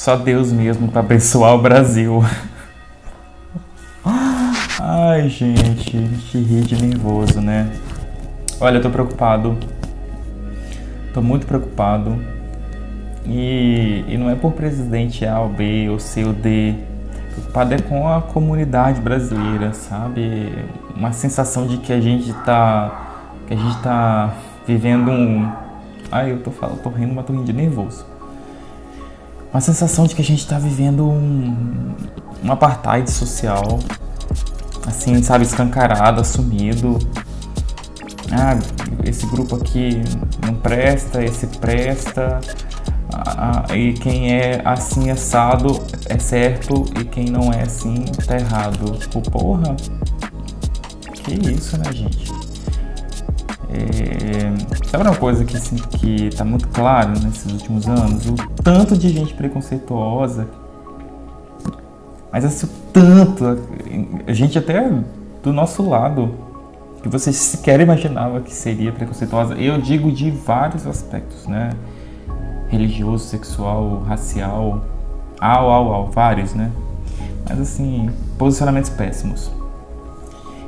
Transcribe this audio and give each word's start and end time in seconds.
Só 0.00 0.16
Deus 0.16 0.50
mesmo 0.50 0.88
para 0.88 1.00
abençoar 1.00 1.54
o 1.54 1.60
Brasil. 1.60 2.24
Ai, 4.80 5.28
gente, 5.28 5.90
que 5.90 6.38
ri 6.38 6.62
de 6.62 6.74
nervoso, 6.74 7.38
né? 7.38 7.70
Olha, 8.58 8.78
eu 8.78 8.80
tô 8.80 8.88
preocupado. 8.88 9.58
Tô 11.12 11.20
muito 11.20 11.46
preocupado. 11.46 12.16
E, 13.26 14.02
e 14.08 14.16
não 14.16 14.30
é 14.30 14.34
por 14.34 14.52
presidente 14.52 15.26
A 15.26 15.38
ou 15.38 15.50
B 15.50 15.90
ou 15.90 16.00
C 16.00 16.24
ou 16.24 16.32
D. 16.32 16.76
Preocupado 17.32 17.74
é 17.74 17.78
com 17.78 18.08
a 18.08 18.22
comunidade 18.22 19.02
brasileira, 19.02 19.74
sabe? 19.74 20.64
Uma 20.96 21.12
sensação 21.12 21.66
de 21.66 21.76
que 21.76 21.92
a 21.92 22.00
gente 22.00 22.32
tá. 22.46 23.36
que 23.46 23.52
a 23.52 23.56
gente 23.58 23.82
tá 23.82 24.32
vivendo 24.66 25.10
um. 25.10 25.46
Ai, 26.10 26.32
eu 26.32 26.42
tô 26.42 26.50
falando, 26.50 26.80
tô 26.80 26.88
rindo, 26.88 27.14
mas 27.14 27.26
tô 27.26 27.34
rindo 27.34 27.44
de 27.44 27.52
nervoso. 27.52 28.09
Uma 29.52 29.60
sensação 29.60 30.06
de 30.06 30.14
que 30.14 30.22
a 30.22 30.24
gente 30.24 30.46
tá 30.46 30.58
vivendo 30.58 31.04
um, 31.04 31.94
um 32.44 32.52
apartheid 32.52 33.10
social, 33.10 33.80
assim, 34.86 35.20
sabe, 35.22 35.44
escancarado, 35.44 36.20
assumido. 36.20 36.98
Ah, 38.30 38.56
esse 39.04 39.26
grupo 39.26 39.56
aqui 39.56 40.02
não 40.46 40.54
presta, 40.54 41.24
esse 41.24 41.48
presta, 41.48 42.40
ah, 43.12 43.64
e 43.74 43.92
quem 43.94 44.32
é 44.32 44.62
assim 44.64 45.10
assado 45.10 45.82
é 46.06 46.18
certo 46.18 46.84
e 47.00 47.04
quem 47.04 47.24
não 47.26 47.52
é 47.52 47.62
assim 47.62 48.04
tá 48.26 48.36
errado. 48.38 48.96
Tipo, 48.98 49.20
porra, 49.30 49.74
que 51.24 51.34
isso, 51.50 51.76
né, 51.76 51.92
gente? 51.92 52.39
É, 53.72 54.88
sabe 54.88 55.04
uma 55.04 55.16
coisa 55.16 55.44
que, 55.44 55.56
que 55.98 56.36
tá 56.36 56.44
muito 56.44 56.66
claro 56.68 57.12
nesses 57.20 57.52
últimos 57.52 57.86
anos? 57.86 58.26
O 58.26 58.34
tanto 58.62 58.96
de 58.96 59.08
gente 59.10 59.32
preconceituosa, 59.34 60.48
mas 62.32 62.44
assim, 62.44 62.68
tanto, 62.92 63.58
a 64.26 64.32
gente 64.32 64.58
até 64.58 64.90
do 65.42 65.52
nosso 65.52 65.88
lado, 65.88 66.34
que 67.02 67.08
você 67.08 67.32
sequer 67.32 67.80
imaginava 67.80 68.40
que 68.40 68.52
seria 68.52 68.92
preconceituosa. 68.92 69.54
Eu 69.54 69.80
digo 69.80 70.12
de 70.12 70.30
vários 70.30 70.86
aspectos, 70.86 71.46
né? 71.46 71.70
Religioso, 72.68 73.24
sexual, 73.24 74.02
racial, 74.06 74.84
au, 75.40 75.70
au, 75.70 75.94
au, 75.94 76.06
vários, 76.10 76.54
né? 76.54 76.70
Mas 77.48 77.60
assim, 77.60 78.10
posicionamentos 78.38 78.90
péssimos. 78.90 79.50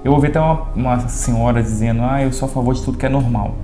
Eu 0.04 0.12
ouvi 0.12 0.28
até 0.28 0.40
uma, 0.40 0.62
uma 0.74 1.08
senhora 1.08 1.62
dizendo, 1.62 2.02
ah, 2.02 2.22
eu 2.22 2.32
sou 2.32 2.48
a 2.48 2.50
favor 2.50 2.74
de 2.74 2.82
tudo 2.82 2.98
que 2.98 3.06
é 3.06 3.08
normal. 3.08 3.54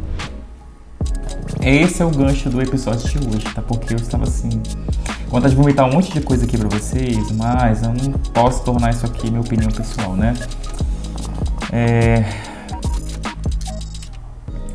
Esse 1.61 2.03
é 2.03 2.05
o 2.05 2.11
gancho 2.11 2.49
do 2.49 2.63
episódio 2.63 3.09
de 3.09 3.19
hoje, 3.19 3.45
tá? 3.53 3.61
Porque 3.61 3.93
eu 3.93 3.99
estava 3.99 4.23
assim, 4.23 4.49
vontade 5.29 5.55
de 5.55 5.61
vomitar 5.61 5.89
um 5.89 5.93
monte 5.93 6.13
de 6.13 6.21
coisa 6.21 6.45
aqui 6.45 6.57
pra 6.57 6.69
vocês, 6.69 7.31
mas 7.33 7.83
eu 7.83 7.89
não 7.89 8.13
posso 8.33 8.63
tornar 8.63 8.91
isso 8.91 9.05
aqui 9.05 9.29
minha 9.29 9.41
opinião 9.41 9.71
pessoal, 9.71 10.15
né? 10.15 10.35
É... 11.73 12.25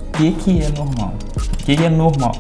O 0.09 0.17
que, 0.17 0.31
que 0.33 0.61
é 0.61 0.69
normal? 0.69 1.13
O 1.37 1.57
que, 1.65 1.77
que 1.77 1.83
é 1.83 1.89
normal? 1.89 2.33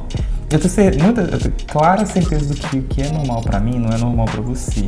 Eu 0.51 0.59
tenho 0.59 1.03
muita, 1.03 1.21
eu 1.21 1.39
tenho 1.39 1.55
clara 1.67 2.05
certeza 2.05 2.53
do 2.53 2.55
que 2.55 2.77
o 2.77 2.83
que 2.83 3.01
é 3.01 3.09
normal 3.11 3.41
para 3.41 3.59
mim 3.59 3.79
não 3.79 3.89
é 3.89 3.97
normal 3.97 4.25
para 4.25 4.41
você. 4.41 4.85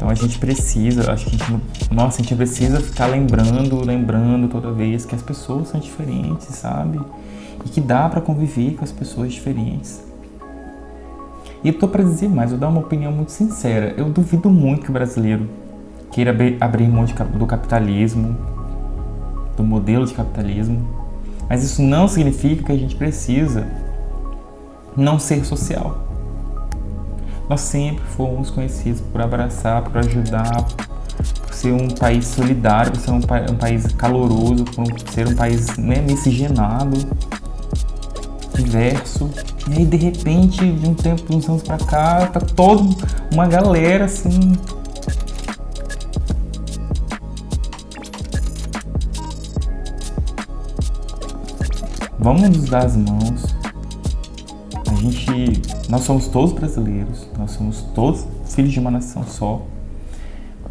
Então 0.00 0.08
a 0.08 0.14
gente 0.14 0.38
precisa, 0.38 1.12
acho 1.12 1.26
que 1.26 1.36
a 1.36 1.46
gente, 1.46 1.94
nossa, 1.94 2.20
a 2.20 2.22
gente 2.22 2.34
precisa 2.34 2.80
ficar 2.80 3.04
lembrando, 3.04 3.84
lembrando 3.84 4.48
toda 4.48 4.72
vez 4.72 5.04
que 5.04 5.14
as 5.14 5.20
pessoas 5.20 5.68
são 5.68 5.78
diferentes, 5.78 6.46
sabe? 6.54 6.98
E 7.66 7.68
que 7.68 7.82
dá 7.82 8.08
para 8.08 8.22
conviver 8.22 8.76
com 8.76 8.82
as 8.82 8.90
pessoas 8.90 9.30
diferentes. 9.30 10.02
E 11.62 11.68
eu 11.68 11.78
tô 11.78 11.86
para 11.86 12.02
dizer 12.02 12.30
mais, 12.30 12.50
eu 12.50 12.56
dar 12.56 12.68
uma 12.68 12.80
opinião 12.80 13.12
muito 13.12 13.30
sincera. 13.30 13.92
Eu 13.94 14.08
duvido 14.08 14.48
muito 14.48 14.84
que 14.84 14.90
o 14.90 14.92
brasileiro 14.94 15.46
queira 16.10 16.34
abrir 16.58 16.88
mão 16.88 17.04
do 17.34 17.44
capitalismo, 17.44 18.38
do 19.54 19.62
modelo 19.62 20.06
de 20.06 20.14
capitalismo, 20.14 20.82
mas 21.46 21.62
isso 21.62 21.82
não 21.82 22.08
significa 22.08 22.64
que 22.64 22.72
a 22.72 22.78
gente 22.78 22.96
precisa 22.96 23.66
não 24.96 25.18
ser 25.18 25.44
social. 25.44 26.09
Nós 27.50 27.62
sempre 27.62 28.04
fomos 28.16 28.48
conhecidos 28.48 29.00
por 29.00 29.20
abraçar, 29.20 29.82
por 29.82 29.98
ajudar, 29.98 30.68
por 31.42 31.52
ser 31.52 31.72
um 31.72 31.88
país 31.88 32.28
solidário, 32.28 32.92
por 32.92 33.00
ser 33.00 33.10
um, 33.10 33.20
pa 33.20 33.40
um 33.50 33.56
país 33.56 33.92
caloroso, 33.94 34.64
por 34.66 34.86
ser 35.10 35.26
um 35.26 35.34
país 35.34 35.76
né, 35.76 36.00
miscigenado, 36.00 36.96
diverso. 38.54 39.28
E 39.68 39.78
aí, 39.78 39.84
de 39.84 39.96
repente, 39.96 40.58
de 40.64 40.88
um 40.88 40.94
tempo, 40.94 41.28
de 41.28 41.34
uns 41.34 41.48
anos 41.48 41.64
pra 41.64 41.76
cá, 41.78 42.28
tá 42.28 42.38
toda 42.38 42.84
uma 43.34 43.48
galera 43.48 44.04
assim. 44.04 44.52
Vamos 52.16 52.42
nos 52.42 52.70
dar 52.70 52.84
as 52.84 52.96
mãos 52.96 53.49
nós 55.88 56.02
somos 56.02 56.28
todos 56.28 56.52
brasileiros, 56.52 57.28
nós 57.38 57.52
somos 57.52 57.82
todos 57.94 58.26
filhos 58.46 58.72
de 58.72 58.80
uma 58.80 58.90
nação 58.90 59.24
só. 59.24 59.62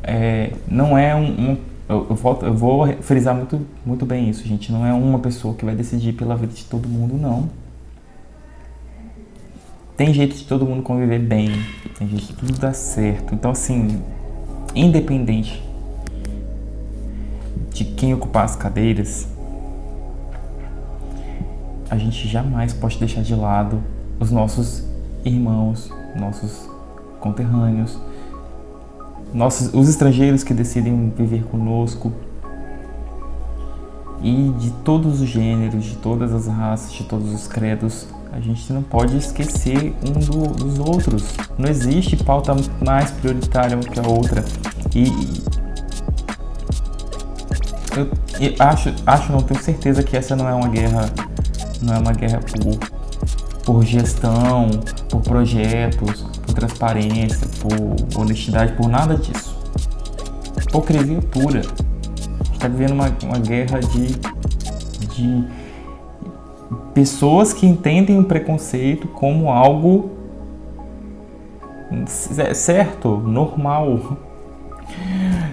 É, 0.03 0.53
não 0.67 0.97
é 0.97 1.15
um, 1.15 1.51
um 1.51 1.57
eu, 1.89 2.05
eu, 2.09 2.15
volto, 2.15 2.45
eu, 2.45 2.53
vou 2.53 2.87
frisar 3.01 3.35
muito, 3.35 3.59
muito 3.83 4.05
bem 4.05 4.29
isso, 4.29 4.47
gente. 4.47 4.71
Não 4.71 4.85
é 4.85 4.93
uma 4.93 5.17
pessoa 5.19 5.55
que 5.55 5.65
vai 5.65 5.75
decidir 5.75 6.13
pela 6.13 6.35
vida 6.35 6.53
de 6.53 6.63
todo 6.65 6.87
mundo, 6.87 7.15
não. 7.15 7.49
Tem 9.97 10.13
jeito 10.13 10.35
de 10.35 10.45
todo 10.45 10.65
mundo 10.65 10.83
conviver 10.83 11.19
bem, 11.19 11.49
tem 11.97 12.07
jeito 12.07 12.27
de 12.27 12.33
tudo 12.33 12.59
dar 12.59 12.73
certo. 12.73 13.33
Então, 13.33 13.51
assim, 13.51 14.01
independente 14.75 15.61
de 17.73 17.83
quem 17.83 18.13
ocupar 18.13 18.45
as 18.45 18.55
cadeiras, 18.55 19.27
a 21.89 21.97
gente 21.97 22.27
jamais 22.27 22.71
pode 22.71 22.99
deixar 22.99 23.23
de 23.23 23.33
lado 23.33 23.81
os 24.19 24.31
nossos 24.31 24.83
irmãos, 25.23 25.91
nossos 26.15 26.69
conterrâneos, 27.19 27.97
nossos, 29.33 29.73
os 29.73 29.87
estrangeiros 29.87 30.43
que 30.43 30.53
decidem 30.53 31.13
viver 31.15 31.43
conosco 31.45 32.11
e 34.21 34.53
de 34.59 34.71
todos 34.83 35.21
os 35.21 35.29
gêneros, 35.29 35.85
de 35.85 35.95
todas 35.97 36.33
as 36.33 36.47
raças, 36.47 36.91
de 36.91 37.03
todos 37.03 37.31
os 37.33 37.47
credos. 37.47 38.07
A 38.31 38.39
gente 38.39 38.71
não 38.71 38.83
pode 38.83 39.17
esquecer 39.17 39.93
um 40.07 40.11
do, 40.11 40.47
dos 40.53 40.77
outros. 40.79 41.23
Não 41.57 41.69
existe 41.69 42.15
pauta 42.17 42.55
mais 42.85 43.09
prioritária 43.11 43.77
que 43.77 43.99
a 43.99 44.07
outra. 44.07 44.43
E 44.93 45.07
eu, 47.97 48.05
eu 48.39 48.55
acho, 48.59 48.93
acho, 49.05 49.31
não 49.31 49.41
tenho 49.41 49.61
certeza 49.61 50.03
que 50.03 50.15
essa 50.15 50.35
não 50.35 50.47
é 50.47 50.53
uma 50.53 50.67
guerra, 50.67 51.09
não 51.81 51.95
é 51.95 51.99
uma 51.99 52.13
guerra 52.13 52.39
por 52.39 52.98
por 53.69 53.85
gestão, 53.85 54.67
por 55.11 55.21
projetos, 55.21 56.23
por 56.43 56.55
transparência, 56.55 57.47
por 57.61 58.19
honestidade, 58.19 58.73
por 58.73 58.89
nada 58.89 59.15
disso. 59.15 59.55
Hipocrisia 60.59 61.21
pura. 61.21 61.59
A 61.59 62.43
gente 62.45 62.53
está 62.53 62.67
vivendo 62.67 62.93
uma, 62.93 63.15
uma 63.23 63.37
guerra 63.37 63.79
de, 63.79 64.07
de 65.13 65.47
pessoas 66.95 67.53
que 67.53 67.67
entendem 67.67 68.17
o 68.17 68.23
preconceito 68.23 69.07
como 69.07 69.51
algo 69.51 70.09
certo, 72.07 73.17
normal. 73.17 74.17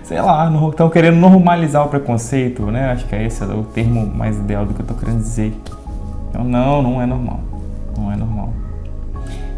Sei 0.05 0.22
lá, 0.22 0.50
estão 0.71 0.88
querendo 0.88 1.16
normalizar 1.16 1.84
o 1.84 1.91
preconceito, 1.91 2.62
né? 2.71 2.93
Acho 2.93 3.06
que 3.06 3.15
é 3.15 3.26
esse 3.26 3.44
o 3.44 3.62
termo 3.62 4.06
mais 4.06 4.38
ideal 4.38 4.65
do 4.65 4.72
que 4.72 4.81
eu 4.81 4.84
estou 4.84 4.97
querendo 4.97 5.19
dizer. 5.19 5.52
Então, 6.31 6.43
não, 6.44 6.81
não 6.81 7.02
é 7.02 7.05
normal 7.05 7.56
não 8.00 8.12
é 8.12 8.16
normal. 8.16 8.52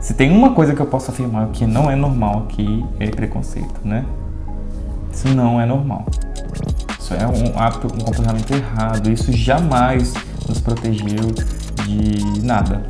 Se 0.01 0.15
tem 0.15 0.31
uma 0.31 0.53
coisa 0.53 0.75
que 0.75 0.81
eu 0.81 0.87
posso 0.87 1.11
afirmar 1.11 1.49
que 1.49 1.67
não 1.67 1.91
é 1.91 1.97
normal 1.97 2.45
aqui, 2.47 2.85
é 2.99 3.09
preconceito, 3.09 3.81
né? 3.85 4.05
Isso 5.13 5.29
não 5.29 5.61
é 5.61 5.67
normal. 5.67 6.07
Isso 6.99 7.15
é 7.15 7.27
um 7.27 7.59
hábito, 7.59 7.89
um 7.89 7.99
comportamento 8.05 8.53
errado. 8.53 9.11
Isso 9.11 9.33
jamais 9.33 10.15
nos 10.49 10.61
protegeu 10.61 11.33
de 11.85 12.41
nada. 12.43 12.83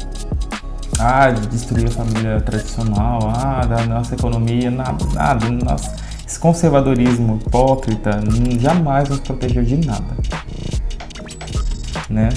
Ah, 0.99 1.31
de 1.31 1.47
destruir 1.47 1.87
a 1.87 1.91
família 1.91 2.41
tradicional, 2.41 3.33
ah, 3.35 3.65
da 3.65 3.87
nossa 3.87 4.15
economia, 4.15 4.71
nada, 4.71 5.05
nada. 5.15 5.49
Nossa, 5.49 5.95
esse 6.27 6.39
conservadorismo 6.39 7.37
hipócrita 7.37 8.21
jamais 8.59 9.09
nos 9.09 9.21
protegeu 9.21 9.65
de 9.65 9.77
nada. 9.87 10.17
Né? 12.11 12.29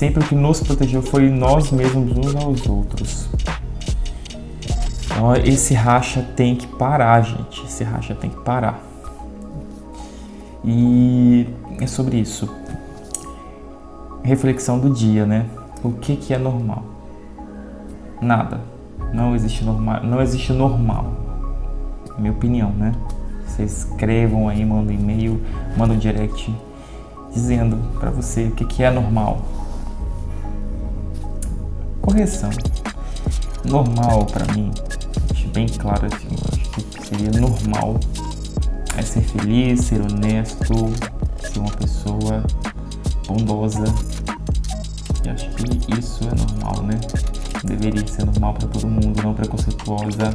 Sempre 0.00 0.24
o 0.24 0.26
que 0.26 0.34
nos 0.34 0.62
protegeu 0.62 1.02
foi 1.02 1.28
nós 1.28 1.70
mesmos 1.70 2.16
uns 2.16 2.34
aos 2.34 2.66
outros. 2.66 3.28
Então, 5.04 5.36
esse 5.36 5.74
racha 5.74 6.22
tem 6.34 6.56
que 6.56 6.66
parar, 6.66 7.20
gente. 7.20 7.62
Esse 7.66 7.84
racha 7.84 8.14
tem 8.14 8.30
que 8.30 8.40
parar. 8.40 8.80
E 10.64 11.46
é 11.78 11.86
sobre 11.86 12.16
isso. 12.16 12.48
Reflexão 14.22 14.78
do 14.78 14.88
dia, 14.88 15.26
né? 15.26 15.44
O 15.84 15.92
que, 15.92 16.16
que 16.16 16.32
é 16.32 16.38
normal? 16.38 16.82
Nada. 18.22 18.62
Não 19.12 19.34
existe 19.34 19.62
normal, 19.62 20.02
não 20.02 20.22
existe 20.22 20.50
normal. 20.50 21.12
Minha 22.16 22.32
opinião, 22.32 22.70
né? 22.70 22.94
Vocês 23.46 23.84
escrevam 23.84 24.48
aí, 24.48 24.64
mandam 24.64 24.94
e-mail, 24.94 25.38
mandam 25.76 25.98
direct 25.98 26.50
dizendo 27.34 27.76
para 28.00 28.10
você 28.10 28.44
o 28.44 28.52
que, 28.52 28.64
que 28.64 28.82
é 28.82 28.90
normal. 28.90 29.60
Correção. 32.10 32.50
Normal 33.64 34.26
para 34.26 34.52
mim, 34.52 34.72
bem 35.54 35.68
claro 35.68 36.06
assim, 36.06 36.26
acho 36.52 36.70
que 36.70 37.06
seria 37.06 37.30
normal 37.40 38.00
é 38.96 39.02
ser 39.02 39.20
feliz, 39.20 39.84
ser 39.84 40.00
honesto, 40.00 40.74
ser 41.38 41.60
uma 41.60 41.70
pessoa 41.70 42.42
bondosa. 43.28 43.84
E 45.24 45.28
acho 45.28 45.50
que 45.50 46.00
isso 46.00 46.24
é 46.24 46.34
normal, 46.34 46.82
né? 46.82 46.98
Deveria 47.62 48.04
ser 48.04 48.24
normal 48.24 48.54
para 48.54 48.66
todo 48.66 48.88
mundo, 48.88 49.22
não 49.22 49.32
preconceituosa. 49.32 50.34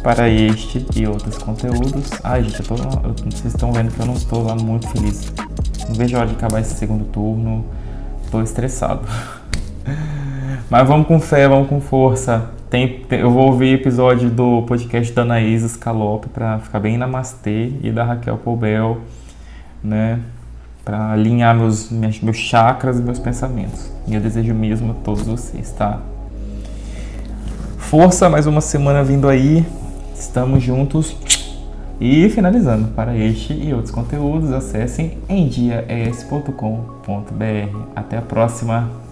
Para 0.00 0.28
este 0.28 0.86
e 0.94 1.08
outros 1.08 1.38
conteúdos. 1.38 2.08
Ai, 2.22 2.44
gente, 2.44 2.60
eu 2.60 2.66
tô, 2.66 2.74
eu, 2.76 3.14
vocês 3.32 3.46
estão 3.46 3.72
vendo 3.72 3.90
que 3.92 3.98
eu 3.98 4.06
não 4.06 4.14
estou 4.14 4.44
lá 4.44 4.54
muito 4.54 4.86
feliz. 4.90 5.32
Não 5.88 5.94
vejo 5.96 6.16
a 6.16 6.20
hora 6.20 6.28
de 6.28 6.36
acabar 6.36 6.60
esse 6.60 6.76
segundo 6.76 7.04
turno. 7.06 7.64
Estou 8.24 8.42
estressado. 8.44 9.02
Mas 10.70 10.88
vamos 10.88 11.06
com 11.06 11.20
fé, 11.20 11.48
vamos 11.48 11.68
com 11.68 11.80
força. 11.80 12.50
Tem, 12.70 13.00
tem, 13.08 13.20
eu 13.20 13.30
vou 13.30 13.46
ouvir 13.46 13.74
episódio 13.74 14.30
do 14.30 14.62
podcast 14.62 15.12
da 15.12 15.22
Anaísa 15.22 15.68
Scalope 15.68 16.28
para 16.28 16.58
ficar 16.58 16.80
bem 16.80 16.98
namastê 16.98 17.72
e 17.82 17.92
da 17.92 18.02
Raquel 18.02 18.36
Poubel, 18.38 18.98
né? 19.82 20.18
Para 20.84 21.12
alinhar 21.12 21.54
meus, 21.54 21.90
meus, 21.90 22.20
meus 22.20 22.36
chakras 22.36 22.98
e 22.98 23.02
meus 23.02 23.18
pensamentos. 23.18 23.92
E 24.06 24.14
eu 24.14 24.20
desejo 24.20 24.54
mesmo 24.54 24.92
a 24.92 24.94
todos 25.04 25.22
vocês, 25.22 25.70
tá? 25.70 26.00
Força, 27.78 28.28
mais 28.28 28.46
uma 28.46 28.60
semana 28.60 29.04
vindo 29.04 29.28
aí. 29.28 29.64
Estamos 30.14 30.62
juntos. 30.62 31.16
E 32.00 32.28
finalizando, 32.28 32.88
para 32.88 33.16
este 33.16 33.52
e 33.52 33.72
outros 33.72 33.92
conteúdos, 33.92 34.50
acessem 34.50 35.18
endiaes.com.br. 35.28 37.78
Até 37.94 38.18
a 38.18 38.22
próxima! 38.22 39.03